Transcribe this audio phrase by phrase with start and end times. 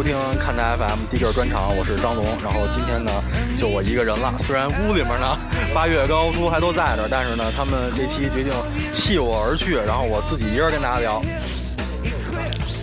[0.00, 2.24] 收听看台 FM 第一个专场，我是张龙。
[2.42, 3.12] 然后今天呢，
[3.54, 4.32] 就我一个人了。
[4.38, 5.36] 虽然屋里面呢，
[5.74, 8.50] 八月高叔还都在这，但是呢，他们这期决定
[8.90, 11.20] 弃我而去，然后我自己一人跟大家聊。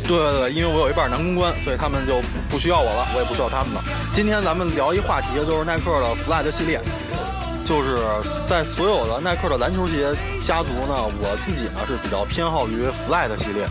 [0.06, 3.84] 对对对，因为我有一半男公关，所以他们就不需要我了，我也不需要他们了。
[4.14, 6.80] 今天咱们聊一话题，就是耐克的 Flat 系列。
[7.66, 7.98] 就是
[8.48, 10.14] 在所有的耐克的篮球鞋
[10.46, 13.66] 家族呢，我自己呢是比较偏好于 Flat 系列。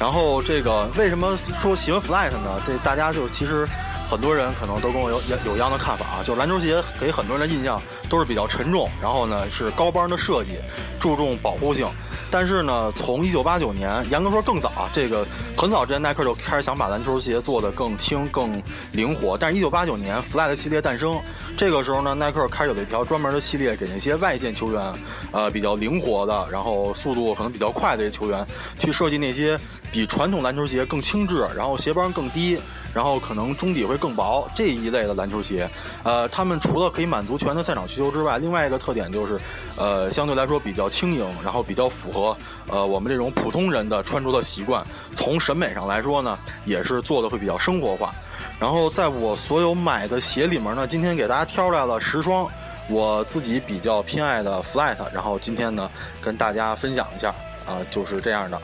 [0.00, 2.58] 然后这个为什么说喜欢 Flat 呢？
[2.66, 3.68] 这大家就其实
[4.08, 6.24] 很多人可能都跟我有有一样的看法啊。
[6.24, 10.58] 就篮球鞋给很多人的印象都是比较沉重，然后呢是高帮的设计，
[10.98, 11.86] 注重保护性。
[12.30, 19.36] 但是呢，从一九八九年，严格说更早啊，这个很早之前，耐克就开始想把篮球鞋做得更轻、更灵活。
[19.36, 21.20] 但是，一九八九年，Flat 系列诞生，
[21.56, 24.94] 这个时候呢，耐克开始有了一条专门的系列，给那些外线球员，
[25.32, 28.46] 呃，比较灵活的，然后速度可能比较快的一些球员，
[28.78, 29.58] 去设计那些
[29.90, 32.58] 比传统篮球鞋更轻质，然后鞋帮更低。
[32.94, 35.68] 然后可能中底会更薄这一类的篮球鞋，
[36.02, 39.40] 呃，他们除了可以满足球员的赛场需求之外，另外一个特点就是，
[39.76, 42.36] 呃，相对来说比较轻盈，然后比较符合
[42.68, 44.84] 呃我们这种普通人的穿着的习惯。
[45.14, 48.14] 从审美上来说呢，也是做的会比较生活化。
[48.58, 52.46] 然后在我所有买的鞋里面呢，今天给大家挑出来了十双
[52.88, 57.34] 我自己比较偏爱的 Flat，然后今天呢跟大家分享一下
[57.66, 58.60] 啊，就是这样的。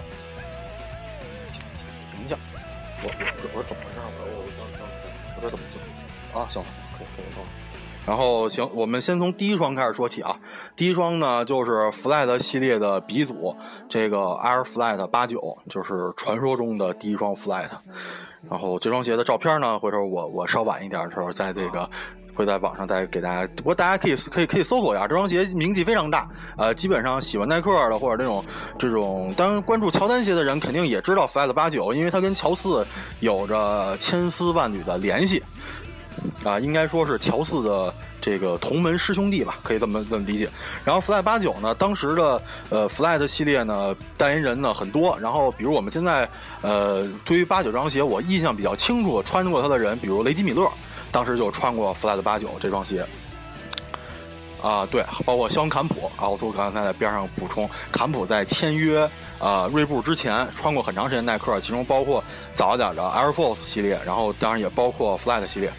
[2.13, 2.37] 等一下，
[3.03, 3.83] 我我我怎么？
[5.47, 6.47] 这怎么做啊？
[6.51, 6.63] 行，
[6.97, 7.49] 可以可以了。
[8.05, 10.39] 然后行，我们先从第一双开始说起啊。
[10.77, 13.57] 第一双呢，就是 Flat 系列的鼻祖，
[13.89, 17.69] 这个 Air Flight 八九，就是传说中的第一双 Flat。
[18.49, 21.89] 然后这双鞋的照片呢，回头我我稍晚一点的时候，在这个
[22.37, 23.51] 会在网上再给大家。
[23.57, 26.29] 不过大家可以可以可以搜索一下，这双鞋名气非常大。
[26.57, 28.45] 呃，基本上喜欢耐克的或者这种
[28.79, 32.87] 这种，当然关注乔丹鞋的人肯定也知道 Flat 八九，因为它跟乔四
[33.21, 35.43] 有着千丝万缕的联系。
[36.43, 40.49] 啊，应该说是乔四的这个同门师兄弟吧，可以这么这么理解。
[40.83, 45.19] 然后 Flat 八九呢，当时的呃 Flat 系列呢，代言人呢很多。
[45.21, 46.27] 然后比如我们现在
[46.63, 50.67] 呃，对于八九这双鞋，我印象比较清楚，穿过它的人，比如雷吉米勒，
[51.17, 53.03] 当时就穿过 Flat 八九这双鞋。
[54.63, 62.23] 啊，对，包括肖恩坎普啊，我从刚才在边上补充，坎普在签约啊锐步之前穿过很长时间耐克，其中包括
[62.55, 65.73] 早一点的 Air Force 系列，然后当然也包括 Flat 系列。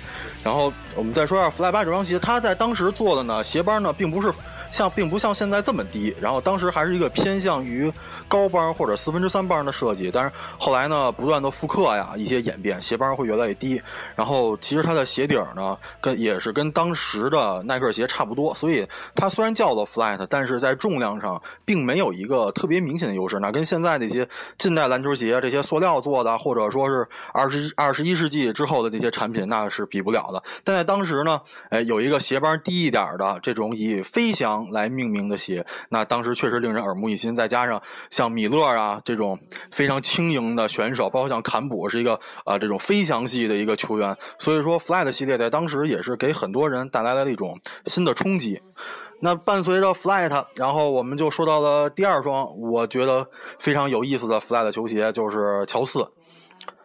[0.43, 4.33] 然后我们再说一下 Flat 八这双鞋，它在当时做的呢，鞋帮呢并不是。
[4.71, 7.91] 像并不像现在这么低，然后当时还是一个偏向于
[8.27, 13.81] 高帮或者四分之三帮的设计，但是后来呢，不断的复刻呀，一些演变，鞋帮会越来越低。
[14.15, 23.39] 然后其实它的鞋底呢，跟也是跟当时的耐克鞋差不多，所以它虽然叫做 flat，但是在重量上并没有一个特别明显的优势。
[23.39, 24.27] 那跟现在那些
[24.57, 30.43] 近代篮球鞋这些塑料做的，或者说是二十二十一世纪之后的这些产品，那是比不了的。
[30.63, 31.39] 但在当时呢，
[31.69, 34.56] 哎，有一个鞋帮低一点的这种以飞翔。
[34.71, 37.35] 来命名的鞋，那当时确实令人耳目一新。
[37.35, 39.39] 再加上像米勒啊这种
[39.71, 48.61] 非常轻盈的选手，包括像坎普是一个啊这种飞翔系的一个球员，所以说 Flat 系列在当时也是给很多人带来了一种新的冲击。
[49.19, 56.07] 那伴随着 Flat，然后我们就说到了第二双，我觉得非常有意思的 Flat 球鞋，就是乔四。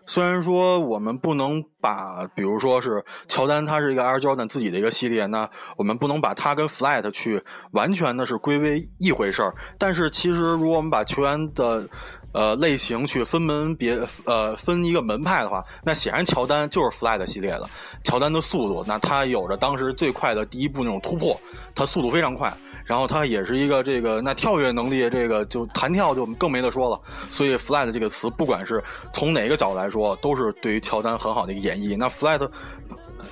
[0.05, 9.55] 虽然说我们不能把，比如说是乔丹，他是一个 Air Jordan 自己的一个系列，那我们不能把它跟 Flat 去完全的是归为一回事儿。
[9.79, 11.89] 但是其实，如果我们把球员的
[12.33, 17.71] 呃类型去分门别呃分一个门派的话，那显然乔丹就是 Flat 系列的。
[18.03, 21.41] 乔丹的速度，那他有着当时最快的第一步那种突破，
[21.77, 22.53] 他速度非常快。
[22.85, 27.01] 然后它也是一个这个那跳跃能力，这个就弹跳就更没得说了。
[27.31, 28.83] 所以 flat 这个词，不管是
[29.13, 31.97] 从哪个角度来说，都是对于乔丹很好的一个演绎。
[31.97, 32.49] 那 flat，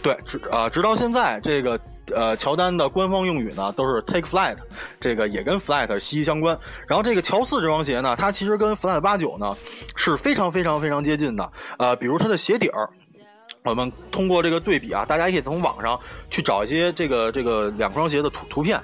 [0.02, 1.78] 对，直啊，直到现在这个
[2.14, 4.56] 呃乔丹的官方用语呢都是 take flight”，
[4.98, 6.58] 这个也跟 “flight” 息息相关。
[6.88, 9.56] 然后这个乔四这双鞋呢，它其实跟 flat 八九呢
[9.96, 11.52] 是非常非常非常接近的。
[11.78, 12.88] 呃，比如它的鞋底儿。
[13.62, 16.00] 我们通过这个对比啊，大家也可以从网上
[16.30, 18.80] 去找一些这个这个两双鞋的图图片，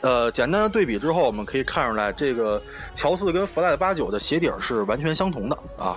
[0.00, 2.62] 呃，简单的对比之后，我们可以看出来，这个
[2.94, 5.96] 乔四跟 Flat 八九的鞋底是完全相同的啊，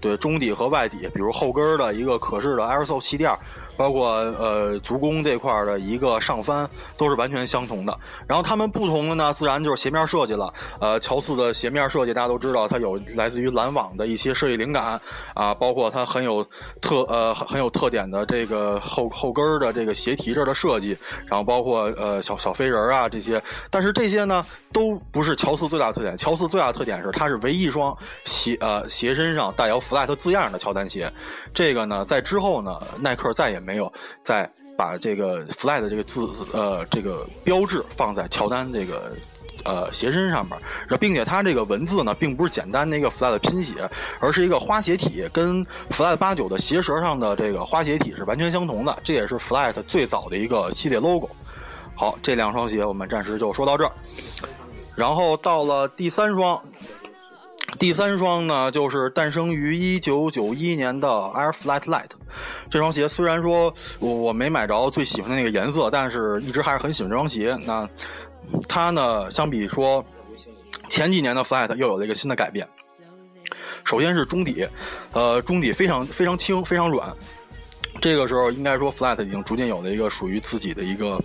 [0.00, 3.34] 对，中底和外底，比如后跟的一个可视的 Airsole 气垫。
[3.76, 10.52] 包括呃足弓这块的一个上翻都是完全相同的，然后它们不同的呢，自然就是鞋面设计了。
[10.80, 15.00] 呃，乔四的鞋面设计大家都知道，它有来自于篮网的一些设计灵感
[15.34, 16.44] 啊，包括它很有
[16.80, 20.96] 特呃很有特点的这个后后跟的这个鞋提这的设计，
[21.26, 26.16] 然后包括呃小小飞人啊这些，但是这些呢都不是乔四最大的特点。
[26.16, 31.12] 乔四最大的特点是它是唯一一双鞋呃鞋身上带有 Flat 字样的乔丹鞋。
[31.54, 33.92] 这个呢，在之后呢，耐克再也没有
[34.22, 39.12] 再把这个 Flat 这个字呃这个标志放在乔丹这个。
[39.62, 40.58] 呃，鞋身上面，
[40.98, 43.74] 并且它这个文字呢，并不是简单的一个 flat 拼写，
[44.18, 48.98] 而是一个花鞋体，跟 flat 八九的鞋舌上的这个花鞋体是完全相同的。
[49.04, 51.28] 这也是 flat 最早的一个系列 logo。
[51.94, 53.92] 好，这两双鞋我们暂时就说到这儿。
[54.96, 56.58] 然后到了第三双，
[57.80, 62.10] 第三双呢，就是诞生于一九九一年的 Air Flat Light。
[62.68, 67.58] 这双鞋虽然说我我没买着最喜欢的那个颜色，但是一直还是很喜欢这双鞋。
[67.64, 67.88] 那
[68.68, 70.04] 它呢，相比说
[70.90, 72.68] 前几年的 Flat 又有了一个新的改变。
[73.82, 74.68] 首先是中底，
[75.12, 77.10] 呃，中底非常非常轻，非常软。
[77.98, 81.18] 这个时候应该说 Flat 已经逐渐有了一个属于自己的一个。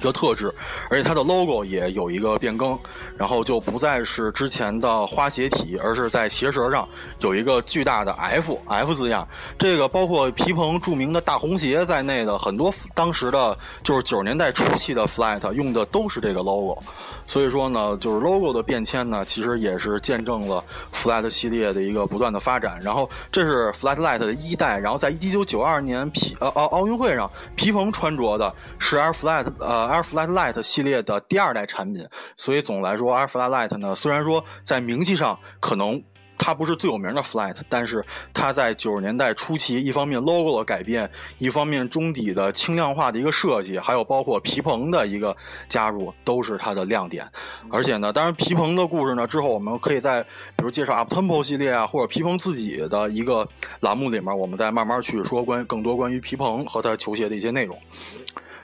[0.00, 0.50] 一个特质，
[0.88, 2.78] 而且它的 logo 也有一个变更，
[3.18, 6.88] 然后就不再是之前的花鞋体，而是在鞋舌上
[7.20, 9.28] 有一个巨大的 F F 字样。
[9.58, 16.82] 这个包括皮蓬著名的大红鞋在内的很多当时的，就是九十年代初期的 Flat 用的都是这个 logo。
[17.30, 22.80] 所以说呢，就是 logo 的变迁呢，其实也是见证了 Flat 系列的一个不断的发展。
[22.82, 32.04] 然后这是 Flat Light 的一代，然后在一九九二年皮呃奥奥运会上，皮蓬穿着的是 Air Flat 呃 Air Flat Light 系列的第二代产品。
[32.36, 36.02] 所以总的来说，Air Flat Light 呢，虽然说在名气上可能。
[36.42, 38.02] 它不是最有名的 Flight，但是
[38.32, 45.36] 它在九十年代初期，一方面 logo 的改变，一方面中底的轻量化的一个设计，还有包括皮蓬的一个
[45.68, 47.28] 加入，都是它的亮点。
[47.68, 50.22] 而且呢，当然皮蓬的故事呢，之后我们可以在
[50.56, 53.46] 比如介绍 Up Tempo 系列啊，或者皮蓬自己的一个
[53.80, 57.78] 栏目里面，我们再慢慢去说关更多关于皮蓬和它球鞋的一些内容。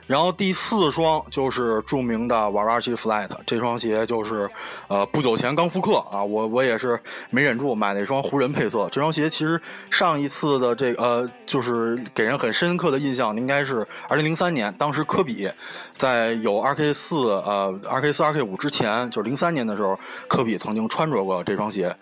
[0.07, 4.49] 然后第四双就是著名的瓦拉奇 Flat，这双鞋就是，
[4.87, 6.97] 呃，不久前刚复刻啊，我我也是
[7.29, 8.87] 没忍住买了一双湖人配色。
[8.89, 9.61] 这双鞋其实
[9.91, 15.51] 上一次的这呃，就是给人很深刻的印象，应该是二零零三年，当时科比
[15.91, 19.99] 在有二 K 四呃二 K 四二 K 五之前，就是零三年的时候，
[20.29, 21.93] 科比曾经穿着过这双鞋。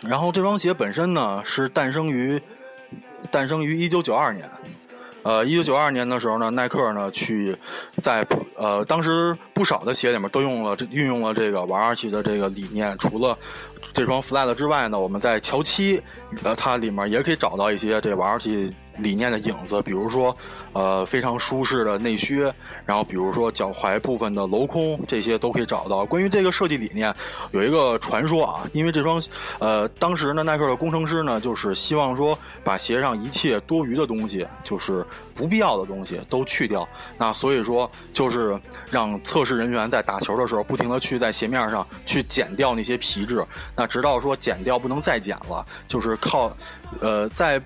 [0.00, 2.40] 然后这双鞋本身呢是诞生于
[3.30, 4.50] 诞生于一九九二年。
[5.24, 7.56] 呃，一九九二年的时候呢，耐克呢去
[8.00, 8.24] 在
[8.56, 13.36] 呃当时不少的鞋里面都用了这运用了这个玩二奇的这个理念，除了
[13.92, 16.00] 这双 Flat 之外呢，我们在乔七
[16.44, 18.72] 呃它里面也可以找到一些这玩二奇。
[18.98, 20.34] 理念的影子，比如说，
[20.72, 22.52] 呃，非常舒适的内靴，
[22.84, 26.04] 然后比如说脚踝部分的镂空，这些都可以找到。
[26.04, 27.14] 关于这个设计理念，
[27.52, 29.20] 有一个传说啊，因为这双，
[29.58, 35.04] 呃，当时呢，耐克的工程师呢，就是希望说，把鞋上一切多余的东西，就是
[35.34, 36.88] 不必要的东西都去掉。
[37.18, 38.58] 那所以说，就是
[38.90, 43.44] 让测试人员在打球的时候，不停的去在鞋面上去剪掉那些皮质，
[43.76, 46.56] 那直到说剪掉不能再剪了，就是靠，
[47.00, 47.60] 呃，在。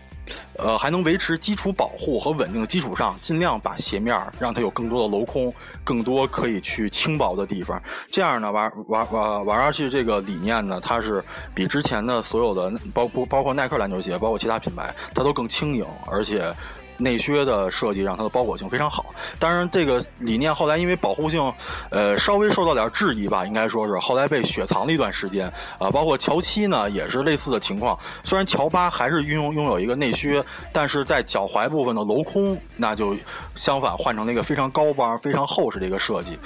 [0.57, 5.53] 呃，还能维持基础保护和稳定的基础上，尽量把鞋面让它有更多的镂空，
[5.85, 7.81] 更多可以去轻薄的地方。
[8.11, 16.55] 这样呢，玩玩玩玩上去这个理念呢，它是比之前的所有的，包括包括耐克篮球鞋，包括其他品牌，它都更轻盈，而且。
[16.99, 19.07] 内靴的设计让它的包裹性非常好，
[19.39, 21.53] 当然这个理念后来因为保护性，
[21.91, 25.91] 呃稍微受到点质疑吧，应该说是后来被雪藏了一段时间啊。
[25.91, 33.17] 包括乔七呢也是类似的情况，虽然乔八还是运用拥有一个内靴，但是在脚踝部分的镂空那就
[33.55, 36.39] 相反换成了一个非常高帮、非常厚实的一个设计。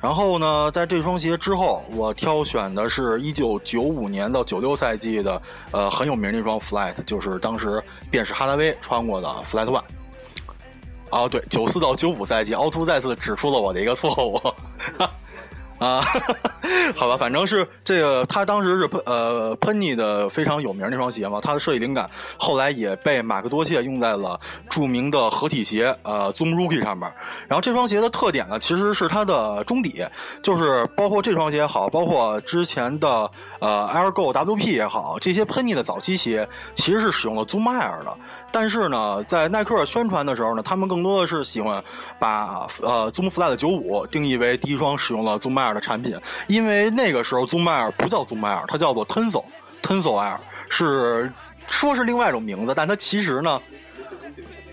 [0.00, 9.82] 然后呢，在这双鞋之后，我挑选的是一九九五年到九六赛季的，呃，很有名的一双 Flight，就是当时便是哈达威穿过的 Flight One。
[11.10, 14.40] 啊，对，九四到九五赛季，凹凸再次指出了我的一个错误。
[15.78, 16.04] 啊，
[16.96, 27.12] 好吧，反正是这个，他当时是喷呃喷尼的非常有名那双鞋嘛，它的设计灵感后来也被马克多切用在了著名的合体鞋呃 Zoom Rookie 上面。
[27.46, 30.04] 然后这双鞋的特点呢，其实是它的中底，
[30.42, 33.30] 就是包括这双鞋也好，包括之前的
[33.60, 38.16] 呃 Air Go WP 也好，这些喷尼的早期鞋其实是使用了 Zoom Air 的。
[38.50, 41.82] 但是呢，在耐克宣传的时候呢，他们更多的是喜欢
[42.18, 49.44] 把呃 Zoom Flat 九五定义为第一双使用了 Zoom Air 的产品，因为那个时候 Zoom Air 不叫 Zoom Air，它叫做 Tensor
[49.82, 50.38] Tensor Air，
[50.70, 51.32] 是
[51.66, 53.60] 说是另外一种名字，但它其实呢，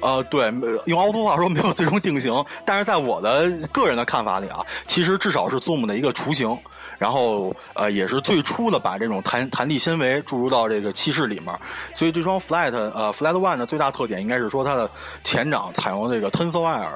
[0.01, 0.53] 呃，对，
[0.85, 6.57] 用凹凸话说没有最终定型，但是在我的个人的看法里啊，其实至少是 Zoom 的一个雏形。
[6.97, 11.53] 然后，呃，也是最初的把这种弹弹力纤维注入到这个气势里面，
[11.93, 14.89] 所以这双 Flat，呃，Flat One 的最大特点应该是说它的
[15.21, 16.95] 前掌采用这个 Tensor Air，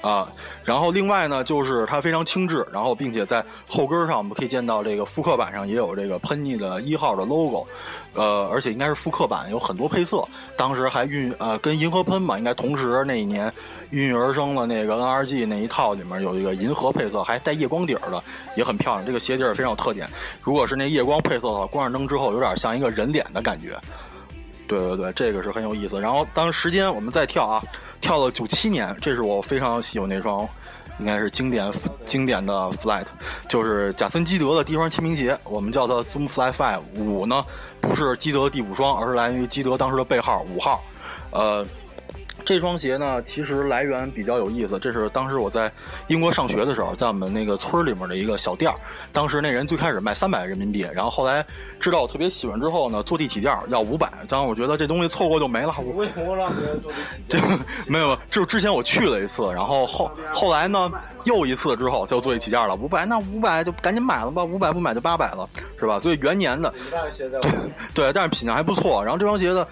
[0.00, 0.26] 啊，
[0.64, 7.66] 然后另外呢，就是它非常轻质，然后并且在后跟上我们可以见到这个复刻版上也有这个喷尼的一号的 logo，
[8.14, 10.24] 呃，而且应该是复刻版有很多配色，
[10.56, 13.52] 当时还运呃跟银河喷嘛，应该同时那一年
[13.90, 18.22] 孕育而生的那个 NRG 那一套里面有一个银河配色，还带夜光底儿的，
[18.56, 19.04] 也很漂亮。
[19.04, 20.08] 这个鞋底儿非常有特点，
[20.42, 23.78] 如果是那夜光配色的话，关上灯之后有点像一个人脸的感觉。
[24.66, 26.00] 对对对，这个是很有意思。
[26.00, 27.62] 然后当时间我们再跳啊。
[28.00, 30.48] 跳到九七年，这是我非常喜欢那双，
[30.98, 31.72] 应该是经典
[32.06, 33.06] 经典的 Flight，
[33.48, 36.80] 就是贾森基德的第一双签名鞋，我们叫它 Zoom Fly Five。
[36.96, 37.44] 五呢，
[37.80, 40.82] 不是基德的第五双，而是来源于基德当时的背号五号，
[41.30, 41.66] 呃。
[42.50, 44.76] 这双鞋呢，其实来源比较有意思。
[44.76, 45.70] 这是当时我在
[46.08, 48.76] 英国上学的时候，在我们那个村里面的一个小店儿。
[49.12, 51.46] 当时那人最开始卖三百人民币，然后后来
[51.78, 54.10] 知道我特别喜欢之后呢，坐地起价要五百。
[54.28, 55.72] 当然我觉得这东西错过就没了。
[55.78, 57.58] 我为什么让别人坐地起价？
[57.86, 60.90] 没有，就之前我去了一次，然后后后来呢，
[61.22, 66.00] 又一次之后就坐地起价了，五百，那五百就赶紧买了吧，五百不买就八百了，是吧？
[66.00, 66.74] 所以元年的，
[67.94, 69.04] 对，但是品相还不错。
[69.04, 69.68] 然后这双鞋的，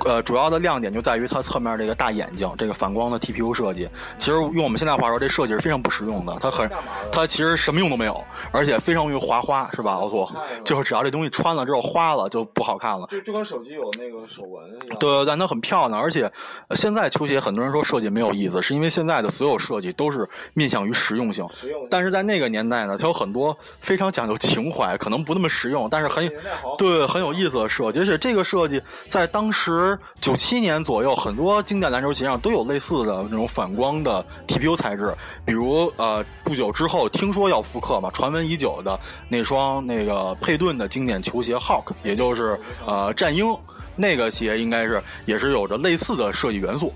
[0.00, 2.15] 呃，主要的亮点就在于它侧面这个大。
[2.16, 6.36] 大眼睛，这个反光的 TPU 设计，其实用我们现在话说，这设计是非常不实用的。
[6.40, 6.70] 它很，
[7.12, 9.92] 它其实什么用都没有，而且非常容易划花，是吧？
[9.92, 10.32] 奥拓，
[10.64, 13.06] 就是只要这东西穿了之后花了就不好看了。
[13.10, 14.96] 就就跟手机有那个手纹一样。
[14.98, 16.30] 对，但它很漂亮，而且
[16.70, 21.46] 现在球鞋很多人说设计没有意思，是因为现在的所有设计都是面向于实用性。
[21.52, 21.86] 实用。
[21.90, 26.30] 但是在那个年代呢，它有很多非常讲究情怀，可能不那么实用，但是很
[26.78, 28.00] 对很有意思的设计。
[28.00, 39.00] 而且这个设计在当时九七年左右，很多经典篮球鞋上都有类似的那种反光的 TPU 材质，比如呃不久之后听说要复刻嘛，传闻已久的
[39.30, 43.46] 那双那个佩顿的经典球鞋 Hawk，也就是呃战鹰
[43.94, 46.92] 那个鞋，应该是也是有着类似的设计元素。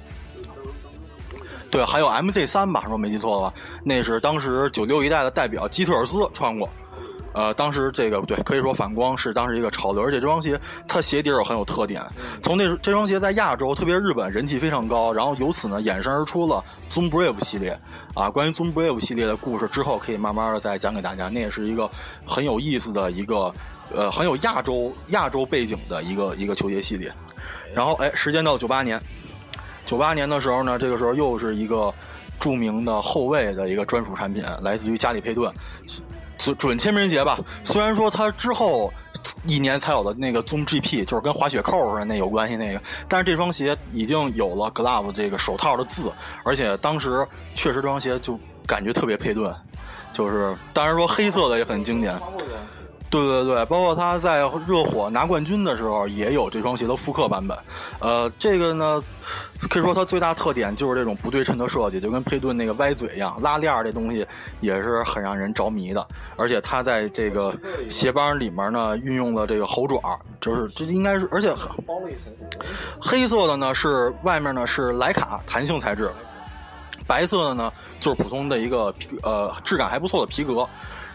[1.71, 6.69] 对，还有 MZ 三吧，如果没记错的话，那是当时九六一代的代表基特尔斯穿过。
[7.33, 12.03] 呃，当时这个对，可以说反光是当时一个潮流，而且这双鞋它鞋底儿很有特点。
[12.43, 17.79] 从那这双鞋在亚洲，特别日本人气非常高，然后由此呢衍生而出了 Zoom Brave 系列。
[18.15, 21.29] 啊，关于 Zoom Brave 系列的故事之后可以慢慢的再讲给大家。
[21.29, 21.89] 那也是一个
[22.27, 23.55] 很有意思的一个，
[23.95, 27.13] 呃，很有亚洲亚洲背景的一个一个球鞋系列。
[27.73, 29.01] 然后哎，时间到九八年，
[29.87, 31.95] 九八年的时候呢，这个时候又是一个
[32.41, 35.53] 著名的后卫的一个专属产品，来自于加里佩顿。
[36.41, 38.91] 准准签名鞋吧，虽然说它之后
[39.47, 46.11] 一年才有的那个 Zoom GP，就是跟滑雪扣似的那有关系那个，但是这双鞋已经有了 Glove 这个手套的字，
[46.43, 49.55] 而且当时确实这双鞋就感觉特别配顿，
[50.13, 52.19] 就是当然说黑色的也很经典。
[53.11, 57.59] 对对对，包括他在热火拿冠军的时候也有这双鞋的复刻版本。
[57.99, 59.03] 呃，这个呢，
[59.69, 63.37] 可以说它最大特点就是这种不对称的设计，就跟佩顿那个歪嘴一样。
[63.43, 64.25] 拉链这东西
[64.61, 67.53] 也是很让人着迷的，而且它在这个
[67.89, 70.01] 鞋帮里面呢运用了这个猴爪，
[70.41, 71.53] 就是这应该是，而且
[73.01, 76.13] 黑色的呢是外面呢是莱卡弹性材质，
[77.09, 80.65] 白色的呢就是普通的一个皮呃质感还不错的皮革。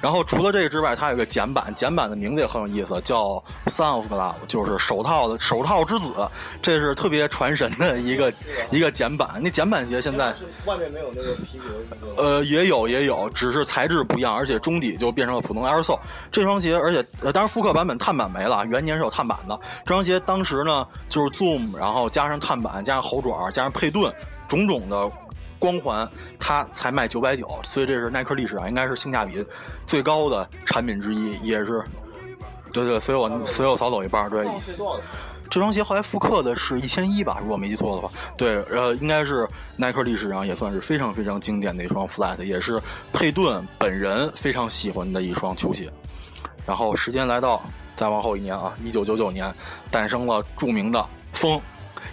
[0.05, 6.13] 然后除了这个之外，它有个简版，简版的名字也很有意思，叫 Son of Glove，就是手套的手套之子。
[6.61, 8.31] 这是特别传神的一个
[8.69, 9.41] 一个简版。
[9.41, 10.35] 那简版鞋现在
[10.65, 15.99] 外面没有那个皮革，呃，也有也有，只是材质不一样，而且中底就变成了普通 Air Sole。
[16.31, 19.59] 这双鞋，而且呃，当然复刻版本碳板没了，元年是有碳板的。
[19.87, 24.13] 这双鞋当时呢，就是 Zoom，然后加上碳板，加上猴爪，加上配盾，
[24.47, 25.09] 种种的。
[25.65, 26.07] 光环，
[26.39, 29.43] 它才卖九百九，所以这是耐克历史上应该是性价比
[29.87, 31.83] 最高的产品之一，也是，
[32.71, 34.45] 对对，所以我所以我少走一半，对。
[35.47, 42.81] 这双鞋后来复刻的是一千一吧，如果没记错的话，对，呃，应该是耐克历史上也算是非常非常经典的一双 Flat，也是
[43.13, 45.91] 佩顿本人非常喜欢的一双球鞋。
[46.65, 47.61] 然后时间来到
[47.95, 49.53] 再往后一年啊，一九九九年
[49.91, 51.61] 诞生了著名的风，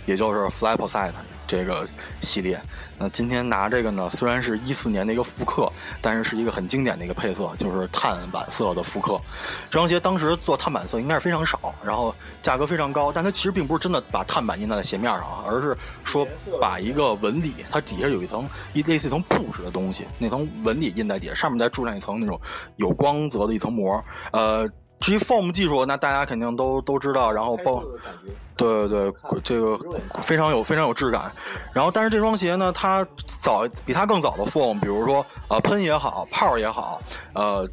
[0.06, 1.86] 也就是 f l y p o s i d e 这个
[2.20, 2.58] 系列，
[2.96, 5.70] 那今天拿这个呢，虽然是一四年的一个复刻，
[6.00, 9.20] 但是是一个很经典的一个配色，就是碳板色的复刻。
[9.68, 16.26] 这双鞋当时做碳板色应该是非常少，然后价格非常高，但它其实并不是真的把碳板印在鞋面上啊，而是说
[16.58, 22.40] 把一个纹理，它底下有一层一类似一层布似的东西，那层纹理印在底下，上面再注上一层那种
[22.76, 24.66] 有光泽的一层膜，呃。
[25.02, 27.30] 至于 foam 技术，那大家肯定都都知道。
[27.30, 27.82] 然后包，
[28.56, 29.78] 对对对，这个
[30.22, 31.30] 非常有非常有质感。
[31.74, 33.04] 然后，但是这双鞋呢，它
[33.40, 37.02] 早比它更早的 foam，比如说呃喷也好，泡也好，
[37.34, 37.68] 呃，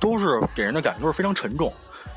[0.00, 1.72] 都是给人的感觉都是非常沉重。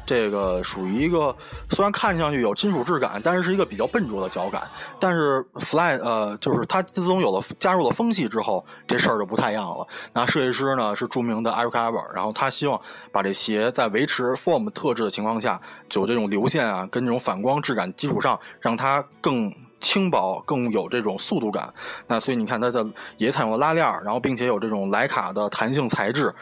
[0.05, 1.36] 这个属于一个
[1.69, 4.63] 虽然看上去有金属质感，但是是一个比较笨拙的脚感。
[5.00, 9.88] 但是 Fly 呃，就是它自从有了加入了风系之后，这事儿就不太一样了。
[10.13, 12.79] 那设计师呢是著名的 Eric Ever，然后他希望
[13.12, 19.53] 把这鞋在维持 Form 特质的情况下，就这种流线啊跟这种反光质感基础上，让它更。
[19.83, 21.74] 轻薄更有这种速度感，
[22.07, 26.33] 那所以你看它的也采用了拉链，然后并且有这种徕卡的弹性材质，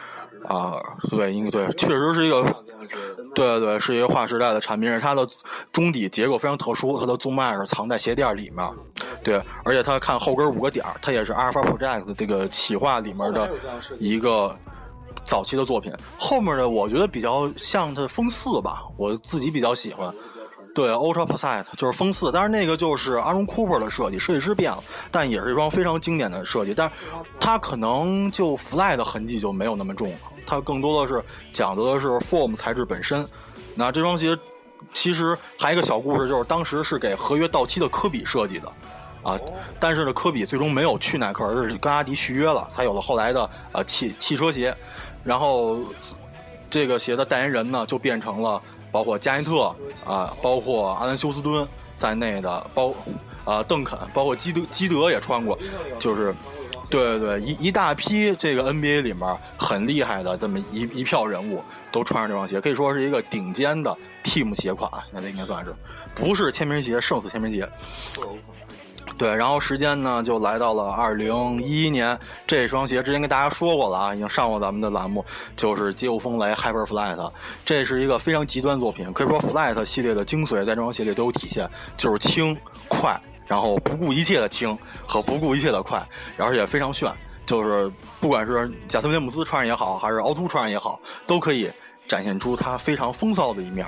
[0.44, 2.44] 啊，对，应该对，确实是一个，
[3.34, 4.98] 对对，是一个划时代的产品。
[4.98, 5.26] 它的
[5.72, 8.68] 中底结构非常特殊，它的 Zoom Air 藏在鞋垫里面，
[9.22, 13.50] 对，而且它看后跟五个点它也是 Alpha Project 这个企划里面的
[13.98, 14.54] 一个
[15.24, 15.92] 早期的作品。
[16.18, 20.12] 后面的我觉得比较像它风四吧，我自己比较喜欢。
[20.74, 26.72] 对，Ultra p o s i t 就是风四，但是那个就是阿荣 Cooper 的设计，设计师变了，但也是一双非常经典的设计。
[26.72, 26.94] 但是
[27.38, 33.28] 它可能就 Fly 的痕迹就没有那么重了，它更多的是讲究的是 Form 材质本身。
[33.74, 34.34] 那这双鞋
[34.94, 38.72] 其实还有一个小故事，就是当时是给合约到期的科比设计的
[39.22, 39.38] 啊，
[39.78, 44.74] 但是呢，科比最终没有去耐克，而是跟阿迪续约了，才有了后来的呃汽汽车鞋。
[45.22, 45.80] 然后
[46.70, 48.62] 这个鞋的代言人呢，就变成了。
[48.92, 52.94] 包括加内特啊，包括阿兰休斯敦在内的，包
[53.44, 55.58] 啊邓肯，包括基德基德也穿过，
[55.98, 56.32] 就是
[56.90, 65.74] 对对对，一一大批这个 NBA 里面很厉害的这么一一票人物都穿上这双鞋，可以说是一个顶尖的 Team 鞋款，那这应该算是
[66.14, 67.66] 不是签名鞋，胜似签名鞋。
[69.22, 75.24] 对，然后时间呢就来到了二零一一年，这双鞋之前跟大家说过了啊，已经上过咱们的栏目，
[75.54, 77.30] 就是街舞风雷 Hyper Flat，
[77.64, 82.58] 这是一个非常极端作品，可以说 Flat 系列的精髓在这双鞋里都有体现，就是轻
[82.88, 86.04] 快，然后不顾一切的轻和不顾一切的快，
[86.36, 87.08] 而且非常炫，
[87.46, 91.70] 就是不管是贾斯汀姆斯穿上也好，还是凹凸穿上也好，都可以
[92.08, 93.86] 展现出它非常风骚的一面。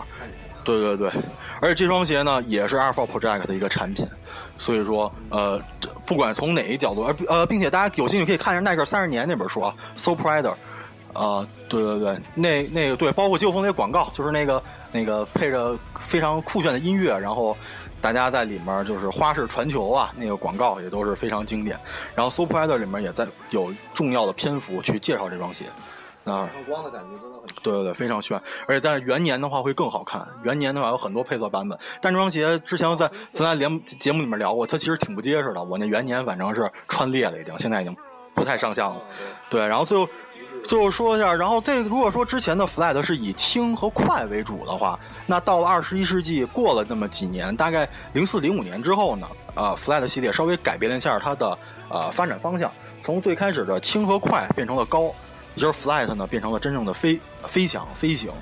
[0.63, 1.11] 对对对，
[1.61, 4.07] 而且这双鞋呢也是 Alpha Project 的一个产品。
[4.57, 5.61] 所以说，呃，
[6.07, 10.49] 不管从哪一角度，而呃，并且大家有兴趣可以看一下耐克三十年那本书啊，So Pride，
[11.13, 14.63] 啊，对对对，那那个对，包括旧风那个广告，就是那个
[14.93, 17.57] 那个配着非常酷炫的音乐，然后
[18.01, 21.79] 大家在里面就是花式传球啊，那个广告也都是非常经典。
[22.15, 25.65] 然后 SOPRIDER 里面也在有重要的篇幅去介绍这双鞋。
[26.25, 30.27] 啊，光的感觉真的很对对对，非常炫，而且在元年的话会更好看。
[30.43, 35.63] 元年的话有很多配色版本，但这双鞋之前在咱在连节目里面聊过，它其实挺不结实的。
[35.63, 37.95] 我那元年反正是穿裂了，已经现在已经
[38.35, 39.03] 不太上相了。
[39.51, 40.09] 对，然后最后
[40.65, 51.59] 最后说一下，然后这如果说之前的 Flat 是以轻和快为主的话，那到了二十一世纪过了那么几年，大概零四零五年之后呢，呃，Flat 系列稍微改变了一下它的
[51.91, 55.15] 呃发展方向，从最开始的轻和快变成了高。
[55.55, 58.33] 也就是 flight 呢变成了真正的飞飞翔飞行，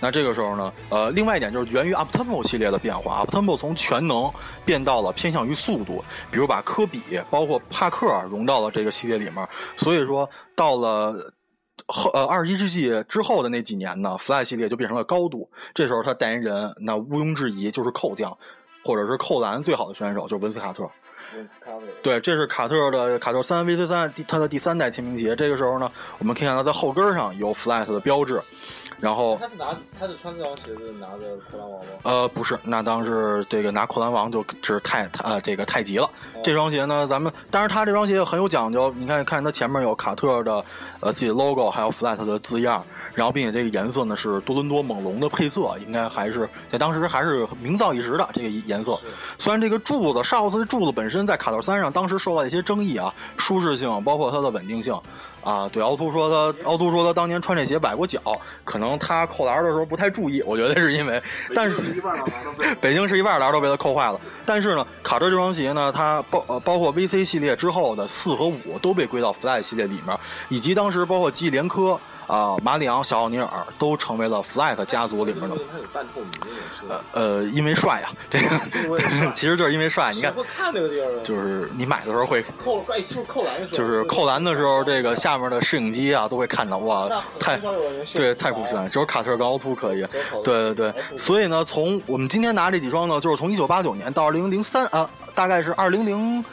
[0.00, 4.30] 那这个时候呢，呃，另外一点就是源于 uptempo 系列的变化，uptempo 从全能
[4.64, 7.00] 变到了偏向于速度，比如把科比
[7.30, 11.32] 包括帕克融到了这个系列里面，所以说到了
[11.86, 18.36] 后呃二十一世纪之后的那几年呢，fly 系列就变成了高度，这时候他代言人那毋庸置疑就是扣将，
[18.84, 20.90] 或者是扣篮最好的选手就是文斯卡特。
[22.02, 25.36] 对，这是卡特的卡特三 VC 三，它的第三代签名鞋。
[25.36, 28.40] 这个时候呢，我们可以看到在后跟上有 Flat 的标志。
[28.98, 31.86] 然后他是拿他是穿这双鞋子拿着扣篮王吗？
[32.02, 36.08] 呃，不是，那当时这个拿扣篮王就是太呃这个太极了。
[36.42, 40.64] 这双鞋呢，咱们但是他这双鞋很有讲究，你看看它前面有卡特的
[41.00, 42.82] 呃自己 logo，还有 Flat 的字样。
[43.16, 49.00] 然后，并且这个颜色呢是多伦多猛龙的配色，应该还是在当时还是名噪一时的这个颜色。
[49.38, 54.94] 虽然这个柱子，沙奥斯的柱子本身在卡特三上当时受到一些争议啊，舒适性包括它的稳定性
[55.42, 55.66] 啊。
[55.72, 58.20] 对，凹凸说他凹凸说他当年穿这鞋崴过脚，
[58.64, 61.22] 可能他扣篮的时候不太注意，我觉得是因为。
[61.54, 61.78] 但是
[62.82, 64.20] 北京是一半篮都被他扣坏了。
[64.44, 70.14] 但是呢，卡特这双鞋呢，它包呃包括 VC 系列之后的四和五都被归到 Fly 系列里面，
[70.50, 71.98] 以及当时包括基连科。
[72.26, 75.56] 啊，马里昂、小奥尼尔都成为了 Flat 家族里面的。
[76.88, 80.12] 呃呃，因为帅啊，这个 其实就是因为帅。
[80.12, 87.08] 你看，看那个地方，就是你买的时候会扣，就是扣篮的时候，就是扣篮的时候，这个下面的摄影机啊都会看到，哇，
[87.38, 87.58] 太
[88.14, 90.06] 对，太酷炫，只有卡特跟凹凸可以。
[90.44, 96.44] 对对对，所以呢，从我们今天拿这几双呢，就是从一九八九年到二零零三啊，大概是二零零。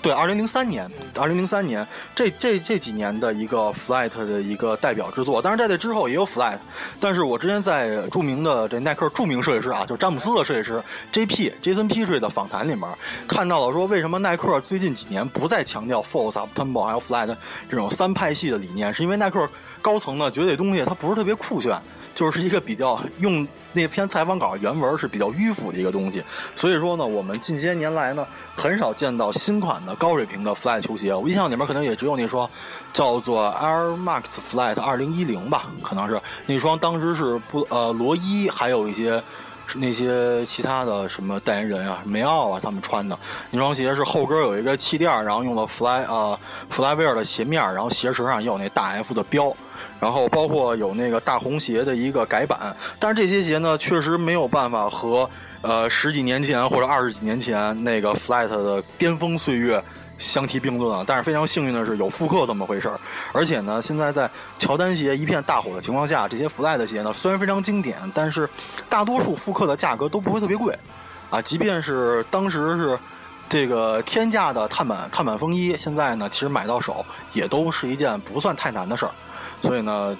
[0.00, 6.58] 对，二零零三年，二零零三年这这这几年的一个 Flight 的一个代表之作，当然在这之后也有 Flight，
[6.98, 11.52] 但是我之前在著名的这耐克著名设计师啊，就詹姆斯的设计师 J.P.
[11.62, 12.82] Jason Petrie 的访谈里面
[13.28, 17.34] 看到了说，为什么耐克最近几年不再强调 Force、Up Tempo 还有 Flight
[17.70, 19.48] 这种三派系的理念，是因为耐克
[19.80, 21.78] 高层呢觉得这东西它不是特别酷炫，
[22.14, 26.22] 就是一个比较用那篇采访稿原文是比较迂腐的一个东西。
[26.54, 31.14] 所以说呢，我们近些年来呢很少见到新款的高水平的 Fly 球鞋。
[31.14, 32.48] 我印象里面可能也只有那双
[32.92, 39.22] 叫做 Air Max Flight 二零一零吧，可能是那双当时是不呃罗伊还有一些。
[39.76, 43.18] 那些其他的什么代言人啊，梅奥啊，他们穿的
[43.50, 46.38] 那双鞋是后跟有一个气垫，然后用了 Fly 呃
[46.70, 49.56] Flywear 的鞋面，然后鞋舌上也有那大 F 的标，
[50.00, 55.28] 然后包括有那个大红鞋的一个改版，但是这些鞋呢，确实没有办法和
[55.62, 59.82] 呃十几年前或者二十几年前那个 Flight 的巅峰岁月。
[60.16, 61.04] 相提并论啊！
[61.04, 62.98] 但是非常幸运的是有复刻这么回事儿，
[63.32, 68.48] 而且呢，现在在乔丹鞋一片大火的情况下，这些 Fly 的鞋呢虽然非常经典，但是
[68.88, 70.72] 大多数复刻的价格都不会特别贵，
[71.30, 72.96] 啊，即便是当时是
[73.48, 79.10] 这个天价的碳板碳板风衣，现在呢其实买到手也都是一件不算太难的事儿，
[79.64, 80.16] 所以呢，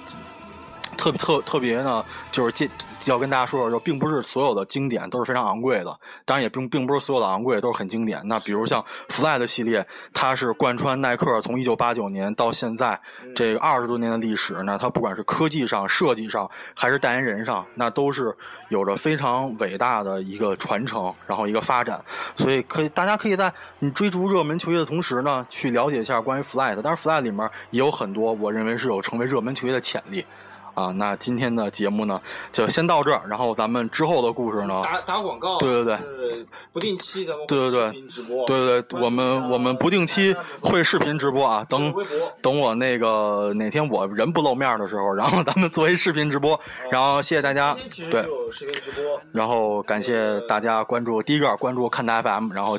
[0.97, 2.67] 特特特别呢就是这。
[3.11, 8.21] 要跟大家说说，就并不是所有的经典都是非常昂贵的，当然也并并不是所有的昂贵都是很经典。
[8.25, 12.99] 那比如像 Fly 的系列，它是贯穿耐克从一九八九年到现在
[13.35, 18.35] 这个二十多年的历史，那它不管是科技上、设计上，还是代言人上，那都是
[18.69, 22.03] 有着非常伟大的一个传承，然后一个发展。
[22.35, 26.81] 所以可以，大家可以在你追逐热门球鞋的同时呢，去了解一下关于 Fly 的。
[26.81, 30.25] 当然，Fly 里面也有很多我认为是有成为热门球鞋的潜力。
[30.75, 33.23] 啊，那今天的节目呢，就先到这儿。
[33.27, 41.65] 然后咱们之后的故事呢，打打广告，对对对，不定期咱们对对对直播，对对，我们我们不定期会视频直播啊。
[41.67, 41.91] 等
[42.41, 46.59] 等我那个哪天我人不露面的时候，然后咱们做一视频直播。
[46.91, 47.75] 然后谢谢大家，
[48.11, 48.23] 对。
[49.31, 52.77] 然后感谢大家关注，第一个关注看台 FM，然后。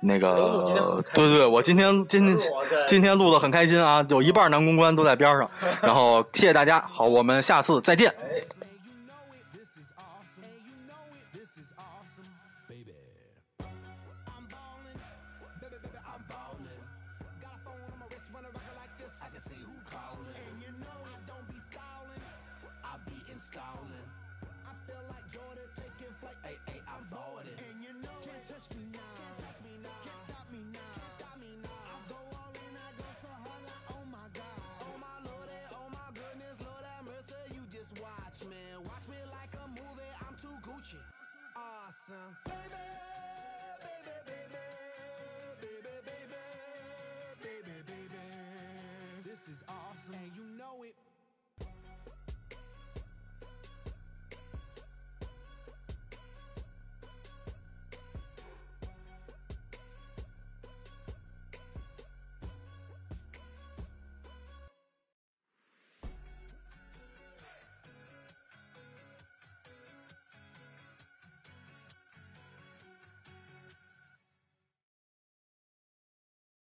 [0.00, 2.36] 那个，对对对，我今天今天
[2.86, 5.50] 今天录的很开心啊，有一半男公关都在边上，
[5.82, 8.14] 然后谢谢大家，好，我们下次再见。